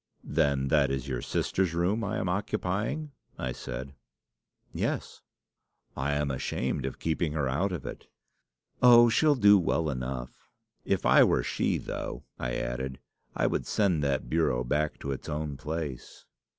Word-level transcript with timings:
"'Then 0.23 0.69
that 0.69 0.89
is 0.89 1.07
your 1.07 1.21
sister's 1.21 1.75
room 1.75 2.03
I 2.03 2.17
am 2.17 2.27
occupying?' 2.27 3.11
I 3.37 3.51
said. 3.51 3.93
"'Yes.' 4.73 5.21
"'I 5.95 6.13
am 6.13 6.31
ashamed 6.31 6.87
of 6.87 6.97
keeping 6.97 7.33
her 7.33 7.47
out 7.47 7.71
of 7.71 7.85
it.' 7.85 8.07
"'Oh! 8.81 9.09
she'll 9.09 9.35
do 9.35 9.59
well 9.59 9.91
enough.' 9.91 10.49
"'If 10.85 11.05
I 11.05 11.23
were 11.23 11.43
she 11.43 11.77
though,' 11.77 12.23
I 12.39 12.55
added, 12.55 12.97
'I 13.35 13.45
would 13.45 13.67
send 13.67 14.01
that 14.01 14.27
bureau 14.27 14.63
back 14.63 14.97
to 15.01 15.11
its 15.11 15.29
own 15.29 15.55
place. 15.55 16.25